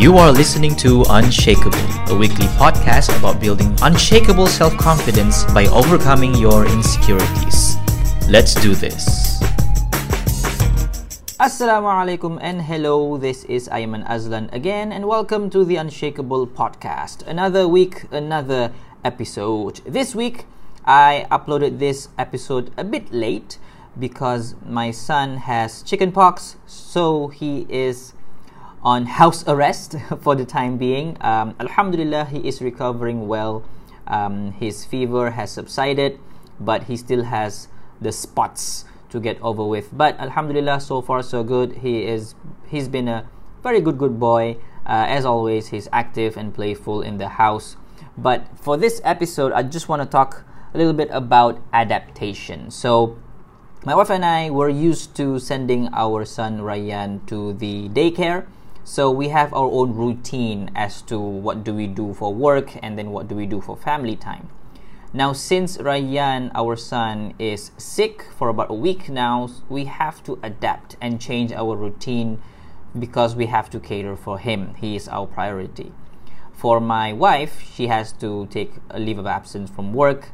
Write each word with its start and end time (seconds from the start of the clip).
You 0.00 0.16
are 0.16 0.32
listening 0.32 0.76
to 0.76 1.04
Unshakable, 1.10 1.76
a 2.08 2.16
weekly 2.16 2.46
podcast 2.56 3.12
about 3.18 3.38
building 3.38 3.76
unshakable 3.82 4.46
self 4.46 4.74
confidence 4.78 5.44
by 5.52 5.66
overcoming 5.66 6.34
your 6.36 6.64
insecurities. 6.64 7.76
Let's 8.26 8.54
do 8.54 8.74
this. 8.74 9.36
Assalamu 11.36 11.92
alaikum 11.92 12.38
and 12.40 12.62
hello, 12.62 13.18
this 13.18 13.44
is 13.44 13.68
Aiman 13.68 14.08
Azlan 14.08 14.48
again, 14.54 14.90
and 14.90 15.06
welcome 15.06 15.50
to 15.50 15.66
the 15.66 15.76
Unshakable 15.76 16.46
podcast. 16.46 17.20
Another 17.26 17.68
week, 17.68 18.06
another 18.10 18.72
episode. 19.04 19.82
This 19.84 20.14
week, 20.14 20.46
I 20.86 21.26
uploaded 21.30 21.78
this 21.78 22.08
episode 22.16 22.72
a 22.78 22.84
bit 22.84 23.12
late 23.12 23.58
because 23.98 24.54
my 24.64 24.92
son 24.92 25.36
has 25.44 25.82
chickenpox, 25.82 26.56
so 26.64 27.28
he 27.28 27.66
is 27.68 28.14
on 28.82 29.06
house 29.06 29.44
arrest 29.46 29.94
for 30.20 30.34
the 30.34 30.44
time 30.44 30.78
being. 30.78 31.16
Um, 31.20 31.54
Alhamdulillah, 31.60 32.26
he 32.26 32.46
is 32.46 32.60
recovering 32.62 33.28
well. 33.28 33.62
Um, 34.06 34.52
his 34.52 34.84
fever 34.84 35.30
has 35.30 35.52
subsided, 35.52 36.18
but 36.58 36.84
he 36.84 36.96
still 36.96 37.24
has 37.24 37.68
the 38.00 38.12
spots 38.12 38.84
to 39.10 39.20
get 39.20 39.40
over 39.42 39.64
with. 39.64 39.90
But 39.92 40.18
Alhamdulillah, 40.18 40.80
so 40.80 41.02
far 41.02 41.22
so 41.22 41.44
good. 41.44 41.78
He 41.78 42.04
is 42.04 42.34
he's 42.66 42.88
been 42.88 43.08
a 43.08 43.28
very 43.62 43.80
good 43.80 43.98
good 43.98 44.18
boy. 44.18 44.56
Uh, 44.86 45.04
as 45.06 45.24
always, 45.24 45.68
he's 45.68 45.88
active 45.92 46.36
and 46.36 46.54
playful 46.54 47.02
in 47.02 47.18
the 47.18 47.28
house. 47.28 47.76
But 48.16 48.46
for 48.58 48.76
this 48.76 49.00
episode, 49.04 49.52
I 49.52 49.62
just 49.62 49.88
want 49.88 50.02
to 50.02 50.08
talk 50.08 50.44
a 50.74 50.78
little 50.78 50.92
bit 50.92 51.08
about 51.12 51.60
adaptation. 51.72 52.70
So 52.70 53.18
my 53.84 53.94
wife 53.94 54.10
and 54.10 54.24
I 54.24 54.50
were 54.50 54.68
used 54.68 55.14
to 55.16 55.38
sending 55.38 55.88
our 55.92 56.24
son 56.24 56.62
Ryan 56.62 57.24
to 57.26 57.52
the 57.52 57.88
daycare 57.90 58.46
so 58.90 59.08
we 59.08 59.28
have 59.28 59.54
our 59.54 59.70
own 59.70 59.94
routine 59.94 60.68
as 60.74 61.00
to 61.00 61.16
what 61.16 61.62
do 61.62 61.72
we 61.72 61.86
do 61.86 62.12
for 62.12 62.34
work 62.34 62.72
and 62.82 62.98
then 62.98 63.12
what 63.12 63.28
do 63.28 63.36
we 63.36 63.46
do 63.46 63.60
for 63.60 63.76
family 63.76 64.16
time. 64.16 64.48
Now, 65.12 65.32
since 65.32 65.78
Ryan, 65.78 66.50
our 66.56 66.74
son, 66.74 67.34
is 67.38 67.70
sick 67.76 68.26
for 68.36 68.48
about 68.48 68.68
a 68.68 68.74
week 68.74 69.08
now, 69.08 69.48
we 69.68 69.84
have 69.84 70.24
to 70.24 70.40
adapt 70.42 70.96
and 71.00 71.20
change 71.20 71.52
our 71.52 71.76
routine 71.76 72.42
because 72.98 73.36
we 73.36 73.46
have 73.46 73.70
to 73.70 73.78
cater 73.78 74.16
for 74.16 74.40
him. 74.40 74.74
He 74.74 74.96
is 74.96 75.06
our 75.06 75.28
priority. 75.28 75.92
For 76.52 76.80
my 76.80 77.12
wife, 77.12 77.62
she 77.62 77.86
has 77.86 78.10
to 78.14 78.46
take 78.46 78.72
a 78.90 78.98
leave 78.98 79.20
of 79.20 79.26
absence 79.26 79.70
from 79.70 79.92
work, 79.92 80.30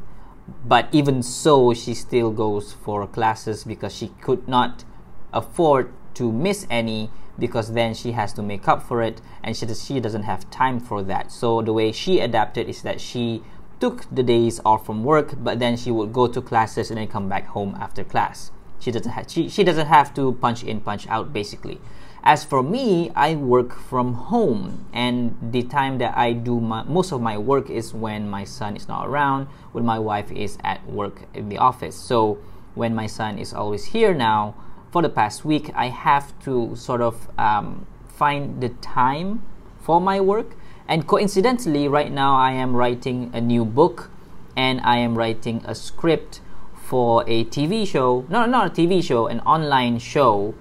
but 0.65 0.89
even 0.93 1.23
so, 1.23 1.75
she 1.75 1.93
still 1.93 2.31
goes 2.31 2.73
for 2.73 3.07
classes 3.07 3.65
because 3.65 3.95
she 3.95 4.09
could 4.23 4.49
not 4.49 4.85
afford 5.31 5.93
to 6.15 6.33
miss 6.33 6.67
any 6.71 7.11
because 7.39 7.73
then 7.73 7.95
she 7.95 8.13
has 8.13 8.33
to 8.35 8.43
make 8.43 8.69
up 8.69 8.83
for 8.83 9.03
it 9.03 9.21
and 9.43 9.57
she, 9.57 9.67
she 9.75 10.01
doesn't 10.01 10.23
have 10.23 10.51
time 10.51 10.81
for 10.81 11.03
that. 11.03 11.31
So 11.33 11.63
the 11.63 11.73
way 11.73 11.93
she 11.93 12.21
adapted 12.21 12.69
is 12.69 12.83
that 12.83 13.01
she 13.01 13.43
took 13.81 14.07
the 14.11 14.23
days 14.23 14.61
off 14.65 14.87
from 14.87 15.05
work, 15.05 15.35
but 15.37 15.59
then 15.59 15.77
she 15.77 15.91
would 15.91 16.13
go 16.13 16.27
to 16.27 16.41
classes 16.41 16.91
and 16.91 16.99
then 16.99 17.09
come 17.09 17.29
back 17.29 17.47
home 17.49 17.77
after 17.79 18.05
class. 18.05 18.51
She 18.79 18.91
doesn't 18.91 19.13
have, 19.13 19.31
she, 19.31 19.49
she 19.49 19.65
doesn't 19.65 19.87
have 19.87 20.15
to 20.15 20.33
punch 20.33 20.65
in, 20.65 20.81
punch 20.81 21.07
out 21.09 21.33
basically. 21.33 21.81
As 22.23 22.43
for 22.43 22.61
me, 22.61 23.13
I 23.15 23.37
work 23.37 23.79
from 23.79 24.15
home, 24.15 24.87
and 24.93 25.39
the 25.41 25.63
time 25.63 25.99
that 25.99 26.19
I 26.19 26.33
do 26.33 26.59
my, 26.59 26.83
most 26.83 27.13
of 27.13 27.21
my 27.21 27.39
work 27.39 27.71
is 27.71 27.95
when 27.95 28.29
my 28.29 28.43
son 28.43 28.75
is 28.75 28.89
not 28.89 29.07
around, 29.07 29.47
when 29.71 29.85
my 29.85 30.01
wife 30.01 30.33
is 30.33 30.59
at 30.65 30.85
work 30.89 31.23
in 31.35 31.51
the 31.51 31.59
office. 31.59 31.95
So 31.95 32.39
when 32.75 32.97
my 32.97 33.07
son 33.07 33.39
is 33.39 33.55
always 33.55 33.85
here 33.85 34.13
now, 34.13 34.57
for 34.97 35.03
the 35.03 35.11
past 35.11 35.45
week, 35.45 35.71
I 35.75 35.89
have 35.89 36.33
to 36.45 36.75
sort 36.75 37.03
of 37.03 37.29
um, 37.37 37.87
find 38.09 38.63
the 38.63 38.71
time 38.81 39.43
for 39.79 40.01
my 40.01 40.23
work. 40.23 40.57
And 40.89 41.07
coincidentally, 41.07 41.87
right 41.87 42.11
now 42.11 42.35
I 42.35 42.53
am 42.53 42.75
writing 42.75 43.31
a 43.35 43.41
new 43.43 43.67
book 43.67 44.11
and 44.57 44.81
I 44.81 44.97
am 44.97 45.15
writing 45.19 45.61
a 45.67 45.75
script 45.75 46.41
for 46.75 47.25
a 47.29 47.45
TV 47.45 47.87
show. 47.87 48.25
No, 48.31 48.47
not 48.47 48.69
a 48.69 48.71
TV 48.71 49.05
show, 49.05 49.27
an 49.27 49.41
online 49.41 49.99
show. 49.99 50.55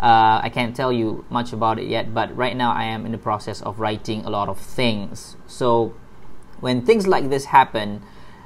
Uh, 0.00 0.40
I 0.42 0.48
can't 0.48 0.74
tell 0.74 0.90
you 0.90 1.26
much 1.28 1.52
about 1.52 1.78
it 1.78 1.86
yet, 1.86 2.14
but 2.14 2.34
right 2.34 2.56
now 2.56 2.72
I 2.72 2.84
am 2.84 3.04
in 3.04 3.12
the 3.12 3.18
process 3.18 3.60
of 3.60 3.78
writing 3.78 4.24
a 4.24 4.30
lot 4.30 4.48
of 4.48 4.58
things. 4.58 5.36
So 5.46 5.94
when 6.60 6.80
things 6.80 7.06
like 7.06 7.28
this 7.28 7.44
happen, 7.44 8.00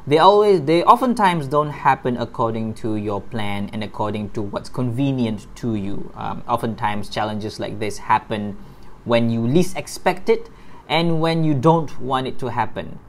they 0.06 0.18
always 0.18 0.62
they 0.62 0.84
oftentimes 0.84 1.48
don't 1.48 1.70
happen 1.70 2.16
according 2.16 2.74
to 2.74 2.94
your 2.94 3.20
plan 3.20 3.68
and 3.72 3.82
according 3.82 4.30
to 4.30 4.42
what's 4.42 4.68
convenient 4.68 5.46
to 5.56 5.74
you. 5.74 6.12
Um, 6.14 6.44
oftentimes 6.46 7.08
challenges 7.08 7.58
like 7.58 7.80
this 7.80 7.98
happen 7.98 8.56
when 9.04 9.30
you 9.30 9.40
least 9.40 9.76
expect 9.76 10.28
it 10.28 10.48
and 10.88 11.20
when 11.20 11.42
you 11.42 11.54
don't 11.54 12.00
want 12.00 12.28
it 12.28 12.38
to 12.38 12.48
happen. 12.48 13.00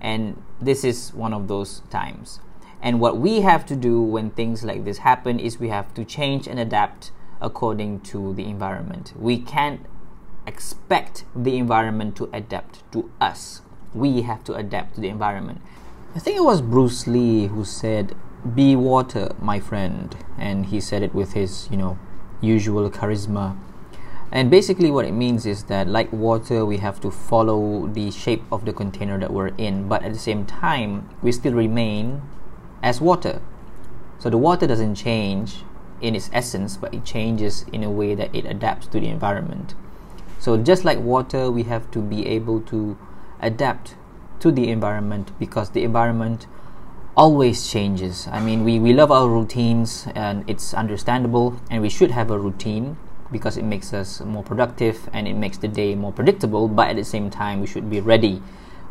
And 0.00 0.42
this 0.60 0.84
is 0.84 1.12
one 1.12 1.34
of 1.34 1.48
those 1.48 1.82
times. 1.90 2.40
And 2.80 2.98
what 2.98 3.18
we 3.18 3.42
have 3.42 3.66
to 3.66 3.76
do 3.76 4.00
when 4.00 4.30
things 4.30 4.64
like 4.64 4.84
this 4.84 4.98
happen 4.98 5.38
is 5.38 5.58
we 5.58 5.68
have 5.68 5.92
to 5.94 6.04
change 6.04 6.46
and 6.46 6.58
adapt 6.58 7.10
according 7.42 8.00
to 8.00 8.32
the 8.34 8.44
environment. 8.44 9.12
We 9.18 9.38
can't 9.38 9.84
expect 10.46 11.24
the 11.36 11.58
environment 11.58 12.16
to 12.16 12.30
adapt 12.32 12.90
to 12.92 13.10
us. 13.20 13.60
We 13.92 14.22
have 14.22 14.44
to 14.44 14.54
adapt 14.54 14.94
to 14.94 15.00
the 15.02 15.08
environment 15.08 15.60
I 16.18 16.20
think 16.20 16.36
it 16.36 16.42
was 16.42 16.60
Bruce 16.60 17.06
Lee 17.06 17.46
who 17.46 17.64
said, 17.64 18.16
"Be 18.42 18.74
water, 18.74 19.30
my 19.40 19.60
friend," 19.60 20.16
and 20.36 20.66
he 20.66 20.80
said 20.80 21.04
it 21.04 21.14
with 21.14 21.34
his, 21.34 21.68
you 21.70 21.76
know, 21.76 21.96
usual 22.40 22.90
charisma. 22.90 23.56
And 24.32 24.50
basically, 24.50 24.90
what 24.90 25.04
it 25.04 25.12
means 25.12 25.46
is 25.46 25.62
that, 25.70 25.86
like 25.86 26.12
water, 26.12 26.66
we 26.66 26.78
have 26.78 27.00
to 27.02 27.12
follow 27.12 27.86
the 27.86 28.10
shape 28.10 28.42
of 28.50 28.64
the 28.64 28.72
container 28.72 29.16
that 29.16 29.32
we're 29.32 29.54
in, 29.58 29.86
but 29.86 30.02
at 30.02 30.12
the 30.12 30.18
same 30.18 30.44
time, 30.44 31.08
we 31.22 31.30
still 31.30 31.54
remain 31.54 32.22
as 32.82 33.00
water. 33.00 33.40
So 34.18 34.28
the 34.28 34.38
water 34.38 34.66
doesn't 34.66 34.96
change 34.96 35.62
in 36.00 36.16
its 36.16 36.30
essence, 36.32 36.76
but 36.76 36.92
it 36.92 37.04
changes 37.04 37.64
in 37.72 37.84
a 37.84 37.92
way 37.92 38.16
that 38.16 38.34
it 38.34 38.44
adapts 38.44 38.88
to 38.88 38.98
the 38.98 39.06
environment. 39.06 39.76
So 40.40 40.56
just 40.56 40.84
like 40.84 40.98
water, 40.98 41.48
we 41.48 41.62
have 41.70 41.88
to 41.92 42.00
be 42.00 42.26
able 42.26 42.60
to 42.62 42.98
adapt 43.40 43.94
to 44.40 44.50
the 44.50 44.68
environment 44.68 45.32
because 45.38 45.70
the 45.70 45.84
environment 45.84 46.46
always 47.16 47.68
changes. 47.68 48.28
I 48.30 48.40
mean, 48.40 48.62
we, 48.62 48.78
we 48.78 48.92
love 48.92 49.10
our 49.10 49.28
routines 49.28 50.06
and 50.14 50.48
it's 50.48 50.72
understandable, 50.72 51.60
and 51.68 51.82
we 51.82 51.88
should 51.88 52.12
have 52.12 52.30
a 52.30 52.38
routine 52.38 52.96
because 53.32 53.56
it 53.56 53.64
makes 53.64 53.92
us 53.92 54.20
more 54.20 54.44
productive 54.44 55.10
and 55.12 55.26
it 55.26 55.34
makes 55.34 55.58
the 55.58 55.68
day 55.68 55.96
more 55.96 56.12
predictable. 56.12 56.68
But 56.68 56.88
at 56.88 56.96
the 56.96 57.04
same 57.04 57.28
time, 57.28 57.60
we 57.60 57.66
should 57.66 57.90
be 57.90 58.00
ready 58.00 58.40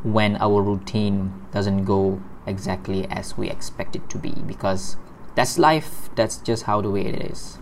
when 0.03 0.35
our 0.37 0.61
routine 0.61 1.33
doesn't 1.53 1.85
go 1.85 2.21
exactly 2.45 3.07
as 3.07 3.37
we 3.37 3.49
expect 3.49 3.95
it 3.95 4.09
to 4.09 4.17
be 4.17 4.31
because 4.45 4.97
that's 5.35 5.57
life, 5.57 6.09
that's 6.15 6.37
just 6.37 6.63
how 6.63 6.81
the 6.81 6.91
way 6.91 7.05
it 7.05 7.31
is. 7.31 7.59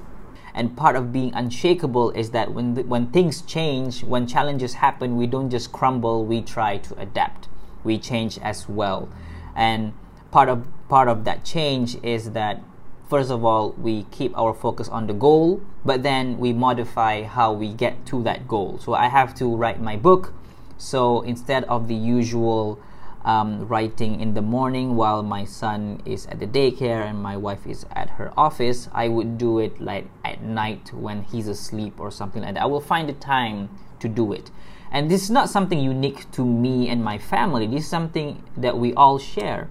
And 0.56 0.76
part 0.76 0.96
of 0.96 1.14
being 1.14 1.34
unshakable 1.34 2.12
is 2.12 2.32
that 2.32 2.54
when, 2.54 2.76
when 2.88 3.08
things 3.08 3.42
change, 3.42 4.04
when 4.04 4.26
challenges 4.26 4.76
happen, 4.76 5.18
we 5.18 5.28
don't 5.28 5.50
just 5.50 5.72
crumble, 5.72 6.26
we 6.26 6.42
try 6.42 6.78
to 6.78 7.00
adapt 7.00 7.50
we 7.86 7.98
change 7.98 8.38
as 8.40 8.68
well. 8.68 9.08
And 9.56 9.94
part 10.32 10.50
of 10.50 10.68
part 10.90 11.08
of 11.08 11.24
that 11.24 11.46
change 11.46 11.96
is 12.04 12.32
that 12.32 12.62
first 13.10 13.32
of 13.32 13.46
all 13.46 13.72
we 13.74 14.04
keep 14.12 14.38
our 14.38 14.54
focus 14.54 14.90
on 14.90 15.08
the 15.08 15.14
goal 15.14 15.62
but 15.86 16.04
then 16.04 16.38
we 16.38 16.52
modify 16.52 17.24
how 17.24 17.54
we 17.54 17.74
get 17.74 18.06
to 18.08 18.22
that 18.24 18.48
goal. 18.48 18.78
So 18.80 18.94
i 18.94 19.08
have 19.08 19.34
to 19.36 19.56
write 19.56 19.80
my 19.80 19.96
book. 19.96 20.34
So 20.78 21.22
instead 21.22 21.64
of 21.66 21.88
the 21.88 21.96
usual 21.96 22.80
um, 23.24 23.68
writing 23.68 24.20
in 24.20 24.34
the 24.34 24.42
morning 24.42 24.96
while 24.96 25.24
my 25.24 25.46
son 25.46 26.02
is 26.06 26.28
at 26.28 26.40
the 26.40 26.46
daycare 26.46 27.10
and 27.10 27.24
my 27.24 27.38
wife 27.38 27.66
is 27.66 27.86
at 27.96 28.12
her 28.12 28.32
office 28.38 28.88
i 28.94 29.08
would 29.08 29.40
do 29.40 29.58
it 29.58 29.82
like 29.82 30.06
at 30.24 30.44
night 30.44 30.94
when 30.94 31.24
he's 31.24 31.48
asleep 31.48 32.00
or 32.00 32.12
something 32.12 32.44
like 32.44 32.54
that. 32.54 32.62
I 32.62 32.68
will 32.68 32.82
find 32.94 33.10
the 33.10 33.14
time 33.14 33.70
to 34.00 34.08
do 34.08 34.32
it 34.32 34.52
and 34.96 35.12
this 35.12 35.24
is 35.24 35.30
not 35.30 35.50
something 35.50 35.78
unique 35.78 36.32
to 36.32 36.46
me 36.46 36.88
and 36.88 37.04
my 37.04 37.18
family. 37.18 37.68
This 37.68 37.84
is 37.84 37.90
something 37.90 38.42
that 38.56 38.78
we 38.78 38.94
all 38.94 39.20
share. 39.20 39.68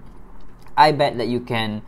I 0.77 0.91
bet 0.91 1.17
that 1.17 1.27
you 1.27 1.39
can 1.39 1.81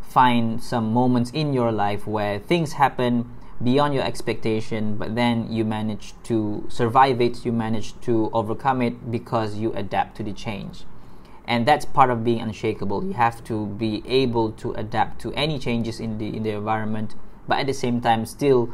find 0.00 0.62
some 0.62 0.94
moments 0.94 1.30
in 1.32 1.52
your 1.52 1.70
life 1.70 2.06
where 2.06 2.38
things 2.38 2.72
happen 2.72 3.28
beyond 3.62 3.92
your 3.92 4.04
expectation, 4.04 4.96
but 4.96 5.14
then 5.14 5.52
you 5.52 5.66
manage 5.66 6.14
to 6.22 6.64
survive 6.70 7.20
it, 7.20 7.44
you 7.44 7.52
manage 7.52 7.92
to 8.00 8.30
overcome 8.32 8.80
it 8.80 9.10
because 9.10 9.56
you 9.56 9.70
adapt 9.74 10.16
to 10.16 10.22
the 10.22 10.32
change. 10.32 10.84
And 11.46 11.66
that's 11.68 11.84
part 11.84 12.08
of 12.08 12.24
being 12.24 12.40
unshakable. 12.40 13.04
You 13.04 13.12
have 13.12 13.44
to 13.44 13.66
be 13.66 14.02
able 14.06 14.52
to 14.52 14.72
adapt 14.72 15.20
to 15.22 15.32
any 15.34 15.58
changes 15.58 16.00
in 16.00 16.16
the 16.16 16.34
in 16.34 16.42
the 16.42 16.52
environment, 16.52 17.16
but 17.46 17.58
at 17.58 17.66
the 17.66 17.74
same 17.74 18.00
time 18.00 18.24
still 18.24 18.70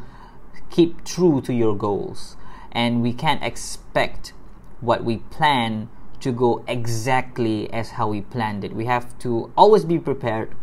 keep 0.70 1.05
true 1.05 1.40
to 1.40 1.52
your 1.52 1.76
goals 1.76 2.37
and 2.74 3.02
we 3.02 3.12
can't 3.12 3.42
expect 3.42 4.32
what 4.80 5.04
we 5.04 5.18
plan 5.18 5.88
to 6.20 6.32
go 6.32 6.64
exactly 6.66 7.72
as 7.72 7.90
how 7.90 8.08
we 8.08 8.20
planned 8.20 8.64
it. 8.64 8.74
We 8.74 8.86
have 8.86 9.18
to 9.20 9.52
always 9.56 9.84
be 9.84 9.98
prepared 9.98 10.54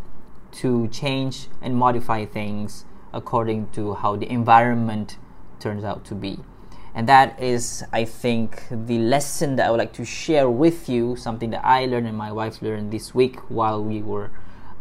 to 0.53 0.87
change 0.89 1.47
and 1.61 1.75
modify 1.75 2.25
things 2.25 2.85
according 3.13 3.69
to 3.69 3.93
how 3.95 4.15
the 4.15 4.29
environment 4.29 5.17
turns 5.59 5.83
out 5.83 6.03
to 6.05 6.15
be. 6.15 6.39
And 6.93 7.07
that 7.07 7.41
is, 7.41 7.83
I 7.93 8.03
think, 8.03 8.65
the 8.69 8.97
lesson 8.97 9.55
that 9.55 9.67
I 9.67 9.71
would 9.71 9.77
like 9.77 9.93
to 9.93 10.03
share 10.05 10.49
with 10.49 10.89
you, 10.89 11.15
something 11.15 11.51
that 11.51 11.63
I 11.63 11.85
learned 11.85 12.07
and 12.07 12.17
my 12.17 12.31
wife 12.31 12.61
learned 12.61 12.91
this 12.91 13.15
week 13.15 13.39
while 13.49 13.81
we 13.81 14.01
were 14.01 14.31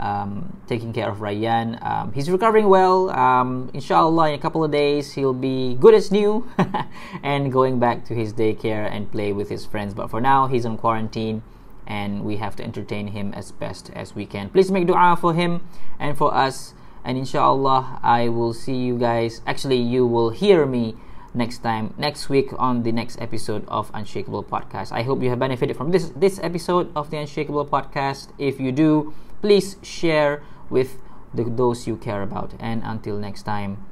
um, 0.01 0.57
taking 0.67 0.93
care 0.93 1.09
of 1.09 1.21
Ryan. 1.21 1.79
Um, 1.83 2.13
he's 2.13 2.31
recovering 2.31 2.69
well. 2.69 3.11
Um, 3.11 3.71
inshallah, 3.75 4.31
in 4.31 4.35
a 4.35 4.39
couple 4.39 4.65
of 4.65 4.73
days, 4.73 5.13
he'll 5.13 5.35
be 5.35 5.77
good 5.77 5.95
as 5.95 6.11
new 6.11 6.49
and 7.23 7.53
going 7.53 7.79
back 7.79 8.05
to 8.07 8.15
his 8.15 8.33
daycare 8.33 8.91
and 8.91 9.13
play 9.13 9.33
with 9.33 9.51
his 9.51 9.67
friends. 9.67 9.95
But 9.95 10.11
for 10.11 10.21
now, 10.21 10.49
he's 10.49 10.65
on 10.65 10.79
quarantine 10.79 11.43
and 11.87 12.25
we 12.25 12.37
have 12.37 12.57
to 12.57 12.65
entertain 12.65 13.09
him 13.09 13.35
as 13.35 13.53
best 13.53 13.91
as 13.95 14.15
we 14.15 14.25
can. 14.25 14.49
Please 14.49 14.71
make 14.71 14.87
dua 14.87 15.17
for 15.21 15.35
him 15.35 15.69
and 15.99 16.17
for 16.17 16.35
us. 16.35 16.73
And 17.05 17.19
inshallah, 17.19 18.01
I 18.03 18.29
will 18.29 18.55
see 18.55 18.77
you 18.77 18.99
guys. 18.99 19.43
Actually, 19.47 19.79
you 19.79 20.07
will 20.07 20.31
hear 20.31 20.67
me 20.67 20.97
next 21.33 21.59
time 21.59 21.95
next 21.97 22.29
week 22.29 22.51
on 22.59 22.83
the 22.83 22.91
next 22.91 23.21
episode 23.21 23.65
of 23.69 23.89
unshakable 23.95 24.43
podcast 24.43 24.91
i 24.91 25.03
hope 25.03 25.23
you 25.23 25.31
have 25.31 25.39
benefited 25.39 25.77
from 25.77 25.93
this 25.93 26.11
this 26.17 26.41
episode 26.43 26.91
of 26.97 27.09
the 27.11 27.17
unshakable 27.17 27.65
podcast 27.65 28.31
if 28.37 28.59
you 28.59 28.73
do 28.73 29.15
please 29.41 29.77
share 29.83 30.43
with 30.69 31.01
the, 31.35 31.45
those 31.45 31.87
you 31.87 31.97
care 31.97 32.23
about. 32.23 32.55
And 32.59 32.83
until 32.85 33.17
next 33.17 33.43
time 33.43 33.85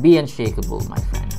be 0.00 0.16
unshakable 0.16 0.80
my 0.88 0.98
friend 0.98 1.35